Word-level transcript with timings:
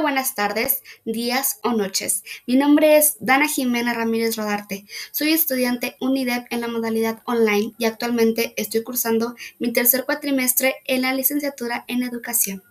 buenas 0.00 0.34
tardes, 0.34 0.82
días 1.04 1.58
o 1.62 1.72
noches. 1.72 2.22
Mi 2.46 2.56
nombre 2.56 2.96
es 2.96 3.16
Dana 3.20 3.48
Jimena 3.48 3.92
Ramírez 3.92 4.36
Rodarte. 4.36 4.84
Soy 5.10 5.32
estudiante 5.32 5.96
UNIDEP 6.00 6.46
en 6.50 6.60
la 6.60 6.68
modalidad 6.68 7.22
online 7.24 7.72
y 7.76 7.86
actualmente 7.86 8.54
estoy 8.56 8.82
cursando 8.82 9.34
mi 9.58 9.72
tercer 9.72 10.04
cuatrimestre 10.04 10.76
en 10.84 11.02
la 11.02 11.12
licenciatura 11.12 11.84
en 11.88 12.02
educación. 12.02 12.62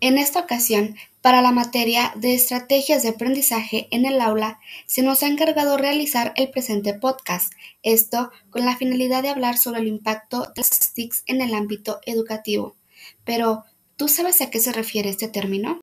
En 0.00 0.18
esta 0.18 0.40
ocasión, 0.40 0.96
para 1.22 1.40
la 1.40 1.52
materia 1.52 2.12
de 2.16 2.34
estrategias 2.34 3.02
de 3.02 3.10
aprendizaje 3.10 3.88
en 3.90 4.04
el 4.04 4.20
aula, 4.20 4.60
se 4.86 5.02
nos 5.02 5.22
ha 5.22 5.28
encargado 5.28 5.78
realizar 5.78 6.32
el 6.36 6.50
presente 6.50 6.94
podcast, 6.94 7.52
esto 7.82 8.30
con 8.50 8.66
la 8.66 8.76
finalidad 8.76 9.22
de 9.22 9.30
hablar 9.30 9.56
sobre 9.56 9.80
el 9.80 9.88
impacto 9.88 10.42
de 10.54 10.62
las 10.62 10.92
TICs 10.92 11.22
en 11.26 11.40
el 11.40 11.54
ámbito 11.54 12.00
educativo. 12.04 12.76
Pero, 13.24 13.64
¿tú 13.96 14.08
sabes 14.08 14.40
a 14.42 14.50
qué 14.50 14.60
se 14.60 14.72
refiere 14.72 15.08
este 15.08 15.28
término? 15.28 15.80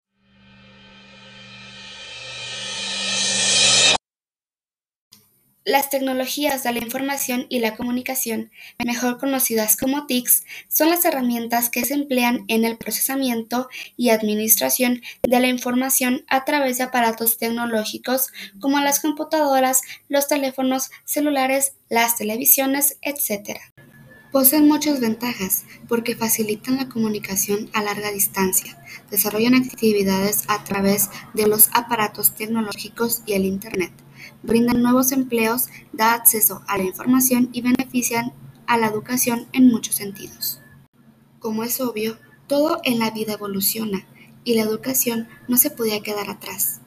Las 5.66 5.90
tecnologías 5.90 6.63
de 6.63 6.73
la 6.73 6.80
información 6.80 7.45
y 7.48 7.59
la 7.59 7.77
comunicación, 7.77 8.52
mejor 8.84 9.17
conocidas 9.17 9.77
como 9.77 10.05
TICs, 10.08 10.44
son 10.67 10.89
las 10.89 11.05
herramientas 11.05 11.70
que 11.70 11.86
se 11.86 11.94
emplean 11.94 12.44
en 12.49 12.66
el 12.66 12.77
procesamiento 12.77 13.70
y 13.95 14.09
administración 14.09 15.02
de 15.22 15.39
la 15.39 15.48
información 15.48 16.26
a 16.27 16.44
través 16.44 16.80
de 16.80 16.84
aparatos 16.84 17.38
tecnológicos 17.38 18.27
como 18.59 18.77
las 18.81 18.99
computadoras, 18.99 19.80
los 20.09 20.27
teléfonos 20.27 20.91
celulares, 21.05 21.75
las 21.88 22.17
televisiones, 22.17 22.98
etc. 23.02 23.58
Poseen 24.33 24.67
muchas 24.67 25.00
ventajas 25.00 25.64
porque 25.88 26.17
facilitan 26.17 26.75
la 26.75 26.89
comunicación 26.89 27.70
a 27.72 27.81
larga 27.83 28.11
distancia, 28.11 28.83
desarrollan 29.09 29.55
actividades 29.55 30.44
a 30.50 30.66
través 30.66 31.09
de 31.33 31.48
los 31.48 31.70
aparatos 31.72 32.36
tecnológicos 32.36 33.22
y 33.25 33.31
el 33.31 33.45
Internet 33.45 34.03
brindan 34.42 34.82
nuevos 34.82 35.12
empleos, 35.12 35.68
da 35.92 36.14
acceso 36.14 36.62
a 36.68 36.78
la 36.78 36.84
información 36.84 37.50
y 37.54 37.62
benefician 37.62 38.34
a 38.68 38.78
la 38.78 38.88
educación 38.88 39.48
en 39.54 39.68
muchos 39.68 39.96
sentidos. 39.96 40.62
Como 41.40 41.64
es 41.64 41.82
obvio, 41.82 42.18
todo 42.48 42.80
en 42.84 43.00
la 43.00 43.12
vida 43.12 43.34
evoluciona 43.34 44.06
y 44.44 44.56
la 44.56 44.64
educación 44.64 45.28
no 45.48 45.58
se 45.58 45.70
podía 45.70 46.02
quedar 46.02 46.30
atrás. 46.30 46.82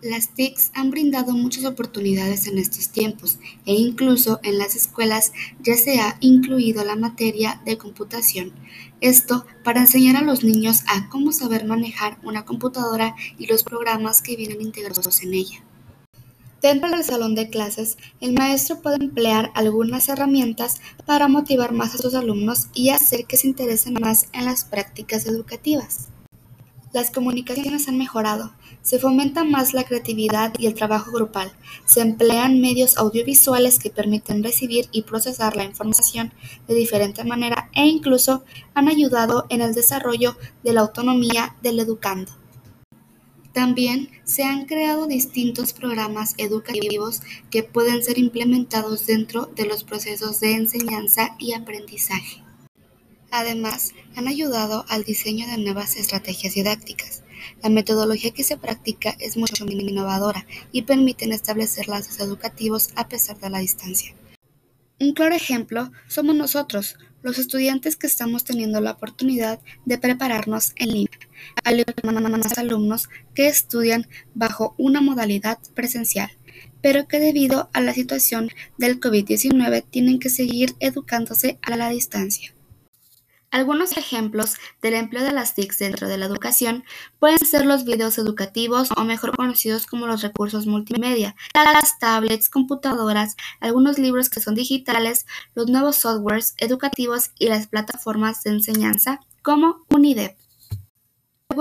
Las 0.00 0.32
TICs 0.32 0.70
han 0.74 0.92
brindado 0.92 1.32
muchas 1.32 1.64
oportunidades 1.64 2.46
en 2.46 2.56
estos 2.56 2.90
tiempos 2.90 3.40
e 3.66 3.72
incluso 3.72 4.38
en 4.44 4.56
las 4.56 4.76
escuelas 4.76 5.32
ya 5.60 5.74
se 5.74 6.00
ha 6.00 6.16
incluido 6.20 6.84
la 6.84 6.94
materia 6.94 7.60
de 7.64 7.78
computación. 7.78 8.52
Esto 9.00 9.44
para 9.64 9.80
enseñar 9.80 10.14
a 10.14 10.22
los 10.22 10.44
niños 10.44 10.84
a 10.86 11.08
cómo 11.08 11.32
saber 11.32 11.64
manejar 11.64 12.16
una 12.22 12.44
computadora 12.44 13.16
y 13.38 13.46
los 13.46 13.64
programas 13.64 14.22
que 14.22 14.36
vienen 14.36 14.62
integrados 14.62 15.20
en 15.24 15.34
ella. 15.34 15.64
Dentro 16.60 16.90
del 16.90 17.04
salón 17.04 17.36
de 17.36 17.50
clases, 17.50 17.98
el 18.20 18.32
maestro 18.32 18.82
puede 18.82 18.96
emplear 18.96 19.52
algunas 19.54 20.08
herramientas 20.08 20.80
para 21.06 21.28
motivar 21.28 21.72
más 21.72 21.94
a 21.94 21.98
sus 21.98 22.14
alumnos 22.14 22.66
y 22.74 22.90
hacer 22.90 23.26
que 23.26 23.36
se 23.36 23.46
interesen 23.46 23.94
más 23.94 24.26
en 24.32 24.44
las 24.44 24.64
prácticas 24.64 25.26
educativas. 25.26 26.08
Las 26.92 27.12
comunicaciones 27.12 27.86
han 27.86 27.96
mejorado, 27.96 28.54
se 28.82 28.98
fomenta 28.98 29.44
más 29.44 29.72
la 29.72 29.84
creatividad 29.84 30.52
y 30.58 30.66
el 30.66 30.74
trabajo 30.74 31.12
grupal, 31.12 31.52
se 31.84 32.00
emplean 32.00 32.60
medios 32.60 32.98
audiovisuales 32.98 33.78
que 33.78 33.90
permiten 33.90 34.42
recibir 34.42 34.88
y 34.90 35.02
procesar 35.02 35.54
la 35.54 35.64
información 35.64 36.32
de 36.66 36.74
diferente 36.74 37.22
manera 37.22 37.70
e 37.72 37.86
incluso 37.86 38.42
han 38.74 38.88
ayudado 38.88 39.46
en 39.48 39.60
el 39.60 39.74
desarrollo 39.74 40.36
de 40.64 40.72
la 40.72 40.80
autonomía 40.80 41.54
del 41.62 41.78
educando. 41.78 42.37
También 43.52 44.10
se 44.24 44.44
han 44.44 44.66
creado 44.66 45.06
distintos 45.06 45.72
programas 45.72 46.34
educativos 46.38 47.22
que 47.50 47.62
pueden 47.62 48.04
ser 48.04 48.18
implementados 48.18 49.06
dentro 49.06 49.46
de 49.46 49.66
los 49.66 49.84
procesos 49.84 50.40
de 50.40 50.52
enseñanza 50.52 51.34
y 51.38 51.54
aprendizaje. 51.54 52.42
Además, 53.30 53.94
han 54.16 54.28
ayudado 54.28 54.84
al 54.88 55.04
diseño 55.04 55.46
de 55.46 55.58
nuevas 55.58 55.96
estrategias 55.96 56.54
didácticas. 56.54 57.22
La 57.62 57.68
metodología 57.68 58.32
que 58.32 58.44
se 58.44 58.56
practica 58.56 59.16
es 59.18 59.36
mucho 59.36 59.64
más 59.64 59.74
innovadora 59.74 60.46
y 60.72 60.82
permiten 60.82 61.32
establecer 61.32 61.88
lazos 61.88 62.20
educativos 62.20 62.90
a 62.94 63.08
pesar 63.08 63.38
de 63.38 63.50
la 63.50 63.58
distancia. 63.58 64.14
Un 65.00 65.12
claro 65.12 65.36
ejemplo 65.36 65.92
somos 66.08 66.34
nosotros, 66.34 66.96
los 67.22 67.38
estudiantes 67.38 67.96
que 67.96 68.08
estamos 68.08 68.42
teniendo 68.42 68.80
la 68.80 68.92
oportunidad 68.92 69.60
de 69.84 69.96
prepararnos 69.96 70.72
en 70.74 70.88
línea, 70.88 71.18
al 71.62 71.80
igual 71.80 71.94
que 71.94 72.60
alumnos 72.60 73.08
que 73.32 73.46
estudian 73.46 74.08
bajo 74.34 74.74
una 74.76 75.00
modalidad 75.00 75.58
presencial, 75.74 76.30
pero 76.82 77.06
que 77.06 77.20
debido 77.20 77.70
a 77.72 77.80
la 77.80 77.94
situación 77.94 78.50
del 78.76 78.98
COVID-19 78.98 79.84
tienen 79.88 80.18
que 80.18 80.30
seguir 80.30 80.74
educándose 80.80 81.58
a 81.62 81.76
la 81.76 81.90
distancia. 81.90 82.52
Algunos 83.50 83.96
ejemplos 83.96 84.56
del 84.82 84.94
empleo 84.94 85.24
de 85.24 85.32
las 85.32 85.54
TICs 85.54 85.78
dentro 85.78 86.06
de 86.06 86.18
la 86.18 86.26
educación 86.26 86.84
pueden 87.18 87.38
ser 87.38 87.64
los 87.64 87.84
videos 87.84 88.18
educativos 88.18 88.90
o 88.94 89.04
mejor 89.04 89.34
conocidos 89.34 89.86
como 89.86 90.06
los 90.06 90.22
recursos 90.22 90.66
multimedia, 90.66 91.34
las 91.54 91.98
tablets, 91.98 92.50
computadoras, 92.50 93.36
algunos 93.60 93.98
libros 93.98 94.28
que 94.28 94.40
son 94.40 94.54
digitales, 94.54 95.26
los 95.54 95.68
nuevos 95.68 95.96
softwares 95.96 96.54
educativos 96.58 97.30
y 97.38 97.48
las 97.48 97.66
plataformas 97.66 98.42
de 98.42 98.50
enseñanza 98.50 99.20
como 99.42 99.84
UNIDEP. 99.88 100.37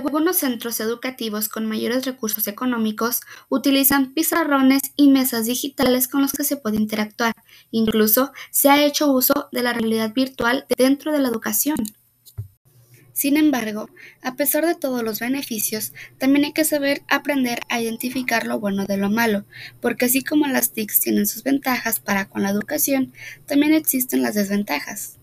Algunos 0.07 0.37
centros 0.37 0.79
educativos 0.79 1.49
con 1.49 1.65
mayores 1.65 2.05
recursos 2.05 2.47
económicos 2.47 3.19
utilizan 3.49 4.13
pizarrones 4.13 4.81
y 4.95 5.09
mesas 5.09 5.47
digitales 5.47 6.07
con 6.07 6.21
los 6.21 6.31
que 6.31 6.45
se 6.45 6.55
puede 6.55 6.77
interactuar. 6.77 7.33
Incluso 7.71 8.31
se 8.49 8.69
ha 8.69 8.85
hecho 8.85 9.11
uso 9.11 9.49
de 9.51 9.63
la 9.63 9.73
realidad 9.73 10.13
virtual 10.13 10.65
dentro 10.77 11.11
de 11.11 11.19
la 11.19 11.27
educación. 11.27 11.75
Sin 13.11 13.35
embargo, 13.35 13.89
a 14.21 14.37
pesar 14.37 14.65
de 14.65 14.75
todos 14.75 15.03
los 15.03 15.19
beneficios, 15.19 15.91
también 16.17 16.45
hay 16.45 16.53
que 16.53 16.63
saber 16.63 17.01
aprender 17.09 17.59
a 17.67 17.81
identificar 17.81 18.47
lo 18.47 18.61
bueno 18.61 18.85
de 18.85 18.95
lo 18.95 19.09
malo, 19.09 19.43
porque 19.81 20.05
así 20.05 20.23
como 20.23 20.47
las 20.47 20.71
TICs 20.71 21.01
tienen 21.01 21.27
sus 21.27 21.43
ventajas 21.43 21.99
para 21.99 22.29
con 22.29 22.43
la 22.43 22.51
educación, 22.51 23.11
también 23.45 23.73
existen 23.73 24.21
las 24.21 24.35
desventajas. 24.35 25.17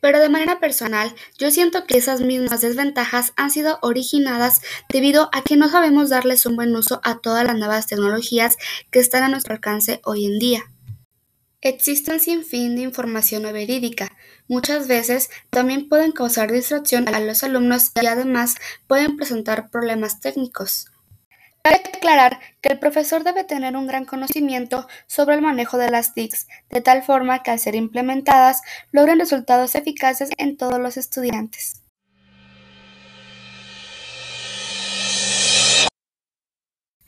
Pero 0.00 0.20
de 0.20 0.28
manera 0.28 0.60
personal, 0.60 1.14
yo 1.38 1.50
siento 1.50 1.86
que 1.86 1.98
esas 1.98 2.20
mismas 2.20 2.60
desventajas 2.60 3.32
han 3.36 3.50
sido 3.50 3.78
originadas 3.82 4.60
debido 4.88 5.28
a 5.32 5.42
que 5.42 5.56
no 5.56 5.68
sabemos 5.68 6.10
darles 6.10 6.46
un 6.46 6.56
buen 6.56 6.74
uso 6.76 7.00
a 7.02 7.18
todas 7.18 7.44
las 7.44 7.56
nuevas 7.56 7.86
tecnologías 7.86 8.56
que 8.90 9.00
están 9.00 9.22
a 9.22 9.28
nuestro 9.28 9.54
alcance 9.54 10.00
hoy 10.04 10.26
en 10.26 10.38
día. 10.38 10.64
Existe 11.62 12.12
un 12.12 12.20
sinfín 12.20 12.76
de 12.76 12.82
información 12.82 13.42
no 13.42 13.52
verídica. 13.52 14.16
Muchas 14.46 14.86
veces 14.86 15.30
también 15.50 15.88
pueden 15.88 16.12
causar 16.12 16.52
distracción 16.52 17.08
a 17.12 17.18
los 17.18 17.42
alumnos 17.42 17.90
y 18.00 18.06
además 18.06 18.54
pueden 18.86 19.16
presentar 19.16 19.70
problemas 19.70 20.20
técnicos. 20.20 20.86
Cabe 21.66 21.82
aclarar 21.84 22.38
que 22.60 22.68
el 22.68 22.78
profesor 22.78 23.24
debe 23.24 23.42
tener 23.42 23.76
un 23.76 23.88
gran 23.88 24.04
conocimiento 24.04 24.86
sobre 25.08 25.34
el 25.34 25.42
manejo 25.42 25.78
de 25.78 25.90
las 25.90 26.14
TICs, 26.14 26.46
de 26.70 26.80
tal 26.80 27.02
forma 27.02 27.42
que 27.42 27.50
al 27.50 27.58
ser 27.58 27.74
implementadas 27.74 28.62
logren 28.92 29.18
resultados 29.18 29.74
eficaces 29.74 30.30
en 30.38 30.56
todos 30.56 30.78
los 30.78 30.96
estudiantes. 30.96 31.82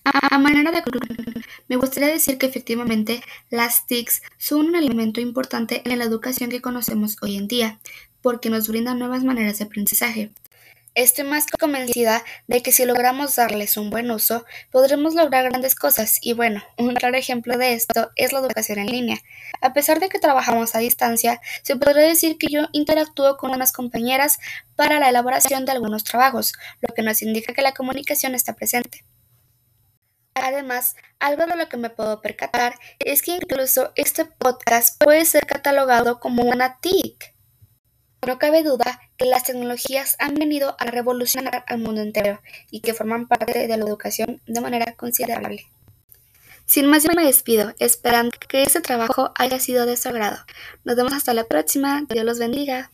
A 0.02 0.38
manera 0.38 0.72
de 0.72 0.82
conclusión, 0.82 1.44
me 1.68 1.76
gustaría 1.76 2.08
decir 2.08 2.36
que 2.36 2.46
efectivamente 2.46 3.22
las 3.50 3.86
TICs 3.86 4.22
son 4.38 4.66
un 4.66 4.74
elemento 4.74 5.20
importante 5.20 5.82
en 5.88 6.00
la 6.00 6.04
educación 6.04 6.50
que 6.50 6.60
conocemos 6.60 7.16
hoy 7.22 7.36
en 7.36 7.46
día, 7.46 7.78
porque 8.22 8.50
nos 8.50 8.66
brindan 8.66 8.98
nuevas 8.98 9.22
maneras 9.22 9.58
de 9.58 9.66
aprendizaje. 9.66 10.32
Estoy 10.98 11.26
más 11.26 11.46
convencida 11.46 12.24
de 12.48 12.60
que 12.60 12.72
si 12.72 12.84
logramos 12.84 13.36
darles 13.36 13.76
un 13.76 13.88
buen 13.88 14.10
uso, 14.10 14.44
podremos 14.72 15.14
lograr 15.14 15.44
grandes 15.44 15.76
cosas 15.76 16.18
y 16.22 16.32
bueno, 16.32 16.60
un 16.76 16.96
claro 16.96 17.16
ejemplo 17.16 17.56
de 17.56 17.74
esto 17.74 18.10
es 18.16 18.32
la 18.32 18.40
educación 18.40 18.80
en 18.80 18.88
línea. 18.88 19.18
A 19.60 19.72
pesar 19.72 20.00
de 20.00 20.08
que 20.08 20.18
trabajamos 20.18 20.74
a 20.74 20.80
distancia, 20.80 21.40
se 21.62 21.76
podría 21.76 22.02
decir 22.02 22.36
que 22.36 22.48
yo 22.50 22.62
interactúo 22.72 23.36
con 23.36 23.52
unas 23.52 23.70
compañeras 23.70 24.38
para 24.74 24.98
la 24.98 25.08
elaboración 25.08 25.64
de 25.66 25.70
algunos 25.70 26.02
trabajos, 26.02 26.52
lo 26.80 26.92
que 26.92 27.02
nos 27.02 27.22
indica 27.22 27.54
que 27.54 27.62
la 27.62 27.74
comunicación 27.74 28.34
está 28.34 28.56
presente. 28.56 29.04
Además, 30.34 30.96
algo 31.20 31.46
de 31.46 31.54
lo 31.54 31.68
que 31.68 31.76
me 31.76 31.90
puedo 31.90 32.20
percatar 32.20 32.74
es 32.98 33.22
que 33.22 33.36
incluso 33.40 33.92
este 33.94 34.24
podcast 34.24 35.00
puede 35.00 35.24
ser 35.26 35.46
catalogado 35.46 36.18
como 36.18 36.42
una 36.42 36.80
TIC. 36.80 37.37
No 38.26 38.38
cabe 38.38 38.62
duda 38.62 39.00
que 39.16 39.24
las 39.24 39.44
tecnologías 39.44 40.16
han 40.18 40.34
venido 40.34 40.76
a 40.78 40.84
revolucionar 40.86 41.64
al 41.66 41.78
mundo 41.78 42.02
entero 42.02 42.40
y 42.70 42.80
que 42.80 42.94
forman 42.94 43.28
parte 43.28 43.66
de 43.66 43.76
la 43.76 43.84
educación 43.84 44.40
de 44.46 44.60
manera 44.60 44.94
considerable. 44.94 45.66
Sin 46.66 46.86
más 46.86 47.02
yo 47.02 47.10
me 47.16 47.24
despido, 47.24 47.72
esperando 47.78 48.36
que 48.46 48.62
este 48.62 48.82
trabajo 48.82 49.32
haya 49.36 49.58
sido 49.58 49.86
de 49.86 49.96
su 49.96 50.10
agrado. 50.10 50.36
Nos 50.84 50.96
vemos 50.96 51.14
hasta 51.14 51.32
la 51.32 51.44
próxima. 51.44 52.04
Dios 52.10 52.26
los 52.26 52.38
bendiga. 52.38 52.90